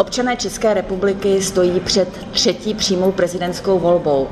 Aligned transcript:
Občané 0.00 0.36
České 0.36 0.74
republiky 0.74 1.42
stojí 1.42 1.80
před 1.80 2.08
třetí 2.32 2.74
přímou 2.74 3.12
prezidentskou 3.12 3.78
volbou. 3.78 4.28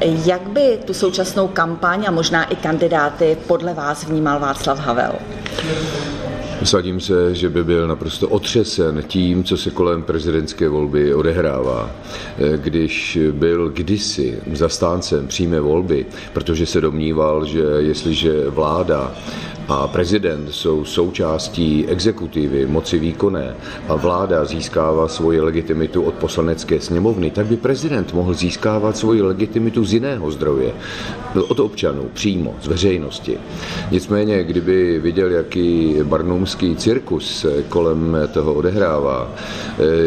Jak 0.00 0.42
by 0.48 0.78
tu 0.84 0.94
současnou 0.94 1.48
kampaň 1.48 2.04
a 2.08 2.10
možná 2.10 2.44
i 2.44 2.56
kandidáty 2.56 3.36
podle 3.46 3.74
vás 3.74 4.04
vnímal 4.04 4.40
Václav 4.40 4.78
Havel? 4.78 5.12
Sadím 6.64 7.00
se, 7.00 7.34
že 7.34 7.48
by 7.48 7.64
byl 7.64 7.88
naprosto 7.88 8.28
otřesen 8.28 9.02
tím, 9.06 9.44
co 9.44 9.56
se 9.56 9.70
kolem 9.70 10.02
prezidentské 10.02 10.68
volby 10.68 11.14
odehrává. 11.14 11.90
Když 12.56 13.18
byl 13.32 13.68
kdysi 13.68 14.38
zastáncem 14.52 15.26
přímé 15.26 15.60
volby, 15.60 16.06
protože 16.32 16.66
se 16.66 16.80
domníval, 16.80 17.44
že 17.44 17.62
jestliže 17.78 18.50
vláda 18.50 19.14
a 19.68 19.86
prezident 19.86 20.48
jsou 20.50 20.84
součástí 20.84 21.86
exekutivy, 21.88 22.66
moci 22.66 22.98
výkonné 22.98 23.54
a 23.88 23.94
vláda 23.94 24.44
získává 24.44 25.08
svoji 25.08 25.40
legitimitu 25.40 26.02
od 26.02 26.14
poslanecké 26.14 26.80
sněmovny, 26.80 27.30
tak 27.30 27.46
by 27.46 27.56
prezident 27.56 28.14
mohl 28.14 28.34
získávat 28.34 28.96
svoji 28.96 29.22
legitimitu 29.22 29.84
z 29.84 29.92
jiného 29.92 30.30
zdroje, 30.30 30.72
od 31.48 31.60
občanů, 31.60 32.10
přímo, 32.14 32.54
z 32.62 32.66
veřejnosti. 32.66 33.38
Nicméně, 33.90 34.44
kdyby 34.44 35.00
viděl, 35.00 35.30
jaký 35.30 35.96
barnoumský 36.02 36.76
cirkus 36.76 37.46
kolem 37.68 38.16
toho 38.32 38.54
odehrává, 38.54 39.32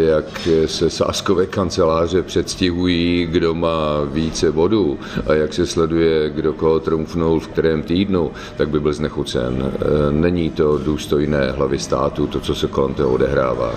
jak 0.08 0.48
se 0.66 0.90
sáskové 0.90 1.46
kanceláře 1.46 2.24
předstihují, 2.24 3.26
kdo 3.26 3.56
má 3.56 4.02
více 4.12 4.52
bodů 4.52 5.00
a 5.28 5.34
jak 5.34 5.54
se 5.54 5.66
sleduje, 5.66 6.30
kdo 6.30 6.54
koho 6.54 6.80
trumfnul 6.80 7.40
v 7.40 7.48
kterém 7.48 7.82
týdnu, 7.84 8.32
tak 8.58 8.70
by 8.70 8.80
byl 8.80 8.94
znechucen 8.94 9.47
den. 9.50 9.72
Eh, 9.76 10.12
není 10.12 10.50
to 10.50 10.78
důstojné 10.78 11.52
hlavy 11.52 11.80
státu, 11.80 12.28
to, 12.28 12.40
co 12.40 12.56
se 12.56 12.68
kolem 12.68 12.94
toho 12.94 13.10
odehrává. 13.10 13.72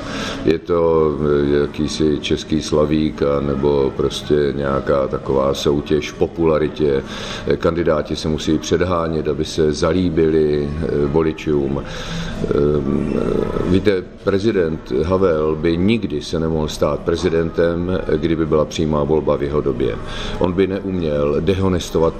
Je 0.44 0.58
to 0.58 1.12
eh, 1.20 1.60
jakýsi 1.60 2.18
český 2.20 2.62
slavík 2.62 3.22
nebo 3.40 3.92
prostě 3.96 4.52
nějaká 4.56 5.08
taková 5.08 5.54
soutěž 5.54 6.10
v 6.10 6.18
popularitě. 6.18 7.02
Eh, 7.46 7.56
kandidáti 7.56 8.16
se 8.16 8.28
musí 8.28 8.58
předhánět, 8.58 9.28
aby 9.28 9.44
se 9.44 9.72
zalíbili 9.72 10.70
voličům. 11.06 11.82
Víte, 13.66 14.02
prezident 14.24 14.92
Havel 15.04 15.56
by 15.56 15.76
nikdy 15.76 16.22
se 16.22 16.40
nemohl 16.40 16.68
stát 16.68 17.00
prezidentem, 17.00 17.98
kdyby 18.16 18.46
byla 18.46 18.64
přímá 18.64 19.04
volba 19.04 19.36
v 19.36 19.42
jeho 19.42 19.60
době. 19.60 19.96
On 20.38 20.52
by 20.52 20.66
neuměl 20.66 21.40
dehonestovat 21.40 22.14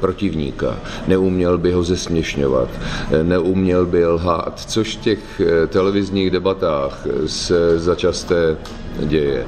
protivníka, 0.00 0.76
neuměl 1.08 1.58
by 1.58 1.72
ho 1.72 1.82
zesměšňovat, 1.82 2.68
neuměl 3.22 3.86
by 3.86 4.06
lhát, 4.06 4.60
což 4.66 4.96
v 4.96 5.00
těch 5.00 5.40
eh, 5.40 5.66
televizních 5.66 6.30
debatách 6.30 7.06
se 7.26 7.78
začasté 7.78 8.56
děje. 9.00 9.46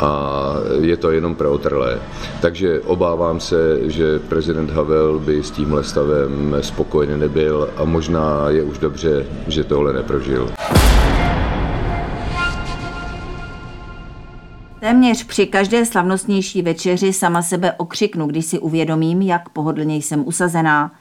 A 0.00 0.54
je 0.80 0.96
to 0.96 1.10
jenom 1.10 1.34
pro 1.34 1.52
otrlé. 1.52 1.98
Takže 2.40 2.80
obávám 2.80 3.40
se, 3.40 3.90
že 3.90 4.18
prezident 4.18 4.70
Havel 4.70 5.18
by 5.18 5.42
s 5.42 5.50
tímhle 5.50 5.84
stavem 5.84 6.56
spokojený 6.60 7.20
nebyl 7.20 7.68
a 7.76 7.84
možná 7.84 8.48
je 8.48 8.62
už 8.62 8.78
dobře, 8.78 9.26
že 9.48 9.64
tohle 9.64 9.92
neprožil. 9.92 10.50
Téměř 14.80 15.24
při 15.24 15.46
každé 15.46 15.86
slavnostnější 15.86 16.62
večeři 16.62 17.12
sama 17.12 17.42
sebe 17.42 17.72
okřiknu, 17.72 18.26
když 18.26 18.46
si 18.46 18.58
uvědomím, 18.58 19.22
jak 19.22 19.48
pohodlně 19.48 19.96
jsem 19.96 20.26
usazená, 20.26 20.92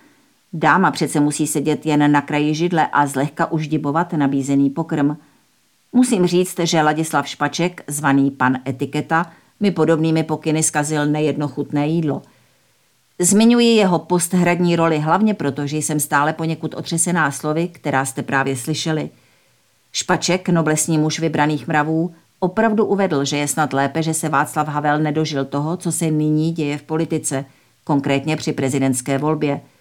Dáma 0.54 0.92
přece 0.92 1.20
musí 1.20 1.48
sedět 1.48 1.86
jen 1.86 2.12
na 2.12 2.22
kraji 2.22 2.56
židle 2.56 2.88
a 2.88 3.08
zlehka 3.08 3.52
uždibovat 3.52 4.14
nabízený 4.14 4.70
pokrm. 4.70 5.18
Musím 5.94 6.28
říct, 6.28 6.60
že 6.60 6.82
Ladislav 6.82 7.28
Špaček, 7.28 7.84
zvaný 7.88 8.32
pan 8.32 8.58
Etiketa, 8.68 9.32
mi 9.60 9.72
podobnými 9.72 10.24
pokyny 10.24 10.64
skazil 10.64 11.06
nejedno 11.06 11.48
chutné 11.48 11.88
jídlo. 11.88 12.22
Zmiňuji 13.20 13.76
jeho 13.76 14.00
posthradní 14.00 14.76
roli 14.76 15.00
hlavně 15.00 15.34
proto, 15.34 15.68
že 15.68 15.78
jsem 15.78 16.00
stále 16.00 16.34
poněkud 16.34 16.74
otřesená 16.74 17.32
slovy, 17.32 17.68
která 17.68 18.06
jste 18.06 18.24
právě 18.24 18.56
slyšeli. 18.56 19.10
Špaček, 19.92 20.50
noblesní 20.50 20.98
muž 20.98 21.20
vybraných 21.20 21.68
mravů, 21.68 22.14
opravdu 22.40 22.86
uvedl, 22.86 23.26
že 23.26 23.38
je 23.38 23.48
snad 23.48 23.74
lépe, 23.74 24.04
že 24.04 24.14
se 24.14 24.30
Václav 24.30 24.68
Havel 24.68 25.00
nedožil 25.00 25.46
toho, 25.46 25.78
co 25.78 25.92
se 25.92 26.12
nyní 26.12 26.52
děje 26.52 26.78
v 26.78 26.84
politice, 26.84 27.46
konkrétně 27.84 28.36
při 28.36 28.54
prezidentské 28.54 29.18
volbě– 29.18 29.62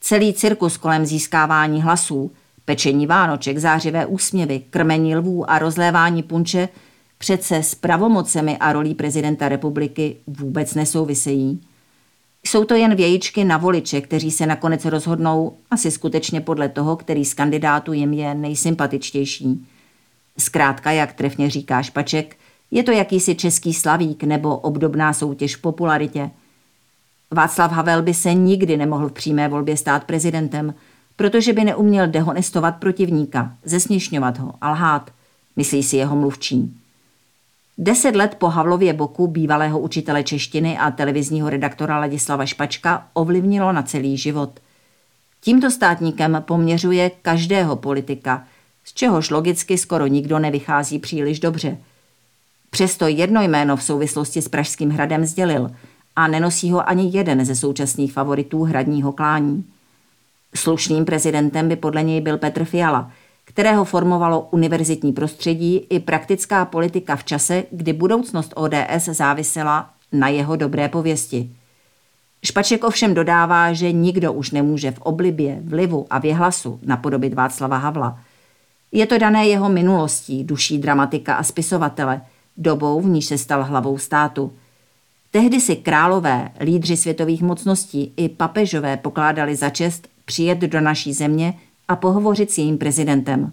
Celý 0.00 0.34
cirkus 0.34 0.76
kolem 0.76 1.06
získávání 1.06 1.82
hlasů, 1.82 2.30
pečení 2.64 3.06
vánoček, 3.06 3.58
zářivé 3.58 4.06
úsměvy, 4.06 4.62
krmení 4.70 5.16
lvů 5.16 5.50
a 5.50 5.58
rozlévání 5.58 6.22
punče 6.22 6.68
přece 7.18 7.56
s 7.56 7.74
pravomocemi 7.74 8.56
a 8.56 8.72
rolí 8.72 8.94
prezidenta 8.94 9.48
republiky 9.48 10.16
vůbec 10.26 10.74
nesouvisejí. 10.74 11.60
Jsou 12.46 12.64
to 12.64 12.74
jen 12.74 12.94
vějičky 12.94 13.44
na 13.44 13.56
voliče, 13.56 14.00
kteří 14.00 14.30
se 14.30 14.46
nakonec 14.46 14.84
rozhodnou 14.84 15.56
asi 15.70 15.90
skutečně 15.90 16.40
podle 16.40 16.68
toho, 16.68 16.96
který 16.96 17.24
z 17.24 17.34
kandidátů 17.34 17.92
jim 17.92 18.12
je 18.12 18.34
nejsympatičtější. 18.34 19.66
Zkrátka, 20.38 20.90
jak 20.90 21.12
trefně 21.12 21.50
říká 21.50 21.82
Špaček, 21.82 22.36
je 22.70 22.82
to 22.82 22.90
jakýsi 22.90 23.34
český 23.34 23.74
slavík 23.74 24.24
nebo 24.24 24.56
obdobná 24.56 25.12
soutěž 25.12 25.56
v 25.56 25.60
popularitě– 25.60 26.30
Václav 27.30 27.72
Havel 27.72 28.02
by 28.02 28.14
se 28.14 28.34
nikdy 28.34 28.76
nemohl 28.76 29.08
v 29.08 29.12
přímé 29.12 29.48
volbě 29.48 29.76
stát 29.76 30.04
prezidentem, 30.04 30.74
protože 31.16 31.52
by 31.52 31.64
neuměl 31.64 32.06
dehonestovat 32.06 32.76
protivníka, 32.76 33.52
zesměšňovat 33.64 34.38
ho 34.38 34.54
a 34.60 34.70
lhát, 34.70 35.10
myslí 35.56 35.82
si 35.82 35.96
jeho 35.96 36.16
mluvčí. 36.16 36.76
Deset 37.78 38.16
let 38.16 38.36
po 38.38 38.48
Havlově 38.48 38.92
boku 38.92 39.26
bývalého 39.26 39.80
učitele 39.80 40.22
češtiny 40.22 40.78
a 40.78 40.90
televizního 40.90 41.50
redaktora 41.50 41.98
Ladislava 41.98 42.46
Špačka 42.46 43.08
ovlivnilo 43.12 43.72
na 43.72 43.82
celý 43.82 44.16
život. 44.16 44.60
Tímto 45.40 45.70
státníkem 45.70 46.42
poměřuje 46.46 47.10
každého 47.10 47.76
politika, 47.76 48.44
z 48.84 48.92
čehož 48.92 49.30
logicky 49.30 49.78
skoro 49.78 50.06
nikdo 50.06 50.38
nevychází 50.38 50.98
příliš 50.98 51.40
dobře. 51.40 51.76
Přesto 52.70 53.06
jedno 53.06 53.42
jméno 53.42 53.76
v 53.76 53.82
souvislosti 53.82 54.42
s 54.42 54.48
Pražským 54.48 54.90
hradem 54.90 55.24
sdělil– 55.24 55.70
a 56.16 56.28
nenosí 56.28 56.70
ho 56.70 56.88
ani 56.88 57.10
jeden 57.16 57.44
ze 57.44 57.54
současných 57.54 58.12
favoritů 58.12 58.62
hradního 58.62 59.12
klání. 59.12 59.64
Slušným 60.54 61.04
prezidentem 61.04 61.68
by 61.68 61.76
podle 61.76 62.02
něj 62.02 62.20
byl 62.20 62.38
Petr 62.38 62.64
Fiala, 62.64 63.10
kterého 63.44 63.84
formovalo 63.84 64.48
univerzitní 64.50 65.12
prostředí 65.12 65.76
i 65.90 66.00
praktická 66.00 66.64
politika 66.64 67.16
v 67.16 67.24
čase, 67.24 67.64
kdy 67.70 67.92
budoucnost 67.92 68.52
ODS 68.56 69.04
závisela 69.04 69.90
na 70.12 70.28
jeho 70.28 70.56
dobré 70.56 70.88
pověsti. 70.88 71.50
Špaček 72.44 72.84
ovšem 72.84 73.14
dodává, 73.14 73.72
že 73.72 73.92
nikdo 73.92 74.32
už 74.32 74.50
nemůže 74.50 74.90
v 74.90 75.00
oblibě, 75.00 75.58
vlivu 75.64 76.06
a 76.10 76.18
věhlasu 76.18 76.80
napodobit 76.82 77.34
Václava 77.34 77.76
Havla. 77.76 78.18
Je 78.92 79.06
to 79.06 79.18
dané 79.18 79.46
jeho 79.46 79.68
minulostí, 79.68 80.44
duší 80.44 80.78
dramatika 80.78 81.34
a 81.34 81.42
spisovatele, 81.42 82.20
dobou, 82.56 83.00
v 83.00 83.06
níž 83.06 83.24
se 83.26 83.38
stal 83.38 83.64
hlavou 83.64 83.98
státu– 83.98 84.52
Tehdy 85.36 85.60
si 85.60 85.76
králové, 85.76 86.50
lídři 86.60 86.96
světových 86.96 87.42
mocností 87.42 88.12
i 88.16 88.28
papežové 88.28 88.96
pokládali 88.96 89.56
za 89.56 89.70
čest 89.70 90.08
přijet 90.24 90.58
do 90.58 90.80
naší 90.80 91.12
země 91.12 91.54
a 91.88 91.96
pohovořit 91.96 92.50
s 92.50 92.58
jejím 92.58 92.78
prezidentem. 92.78 93.52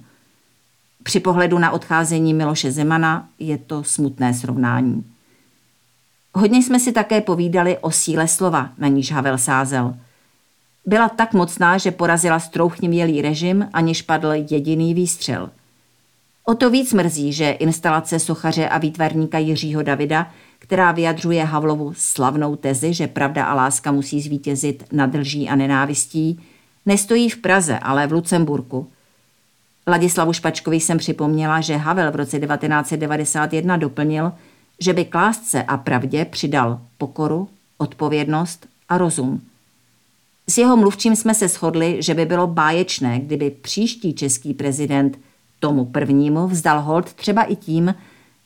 Při 1.04 1.20
pohledu 1.20 1.60
na 1.60 1.72
odcházení 1.72 2.34
Miloše 2.34 2.72
Zemana 2.72 3.30
je 3.40 3.58
to 3.58 3.84
smutné 3.84 4.34
srovnání. 4.34 5.04
Hodně 6.34 6.64
jsme 6.64 6.80
si 6.80 6.92
také 6.92 7.22
povídali 7.22 7.78
o 7.78 7.92
síle 7.92 8.28
slova, 8.28 8.70
na 8.78 8.88
níž 8.88 9.12
Havel 9.12 9.38
sázel. 9.38 9.96
Byla 10.86 11.10
tak 11.10 11.34
mocná, 11.34 11.78
že 11.78 11.92
porazila 11.92 12.40
strouchnivělý 12.40 13.22
režim, 13.22 13.70
aniž 13.74 14.02
padl 14.02 14.32
jediný 14.34 14.94
výstřel. 14.94 15.50
O 16.46 16.56
to 16.56 16.70
víc 16.70 16.94
mrzí, 16.94 17.34
že 17.34 17.52
instalace 17.52 18.20
sochaře 18.20 18.70
a 18.70 18.78
výtvarníka 18.78 19.38
Jiřího 19.38 19.84
Davida– 19.84 20.32
která 20.64 20.92
vyjadřuje 20.92 21.44
Havlovu 21.44 21.94
slavnou 21.98 22.56
tezi, 22.56 22.94
že 22.94 23.08
pravda 23.08 23.46
a 23.46 23.54
láska 23.54 23.92
musí 23.92 24.22
zvítězit 24.22 24.84
nad 24.92 25.14
lží 25.14 25.50
a 25.50 25.56
nenávistí, 25.56 26.40
nestojí 26.86 27.30
v 27.30 27.38
Praze, 27.38 27.80
ale 27.80 28.08
v 28.08 28.12
Lucemburku. 28.12 28.88
Ladislavu 29.88 30.34
Špačkovi 30.34 30.80
jsem 30.80 30.98
připomněla, 30.98 31.62
že 31.62 31.76
Havel 31.76 32.12
v 32.12 32.16
roce 32.16 32.40
1991 32.40 33.78
doplnil, 33.78 34.32
že 34.80 34.94
by 34.94 35.06
klásce 35.06 35.64
a 35.64 35.78
pravdě 35.78 36.26
přidal 36.26 36.82
pokoru, 36.98 37.50
odpovědnost 37.78 38.68
a 38.90 38.98
rozum. 38.98 39.42
S 40.48 40.58
jeho 40.58 40.78
mluvčím 40.78 41.16
jsme 41.16 41.36
se 41.36 41.48
shodli, 41.48 41.98
že 42.00 42.14
by 42.14 42.26
bylo 42.26 42.48
báječné, 42.48 43.20
kdyby 43.20 43.50
příští 43.50 44.14
český 44.14 44.54
prezident 44.54 45.20
tomu 45.64 45.86
prvnímu 45.86 46.48
vzdal 46.48 46.82
hold 46.82 47.14
třeba 47.14 47.44
i 47.44 47.56
tím, 47.56 47.96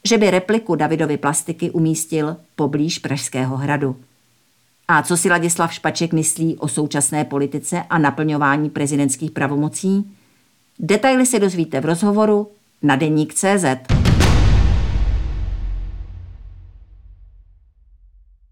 že 0.06 0.18
by 0.18 0.32
repliku 0.32 0.76
Davidovy 0.76 1.18
plastiky 1.18 1.72
umístil 1.72 2.38
poblíž 2.56 3.00
Pražského 3.00 3.58
hradu. 3.58 3.96
A 4.88 5.04
co 5.04 5.18
si 5.18 5.30
Ladislav 5.30 5.74
Špaček 5.74 6.14
myslí 6.14 6.58
o 6.58 6.68
současné 6.68 7.26
politice 7.26 7.84
a 7.90 7.98
naplňování 7.98 8.70
prezidentských 8.70 9.32
pravomocí? 9.32 10.12
Detaily 10.80 11.26
se 11.26 11.40
dozvíte 11.40 11.82
v 11.82 11.86
rozhovoru 11.86 12.48
na 12.82 12.96
deník 12.96 13.34
CZ. 13.34 13.97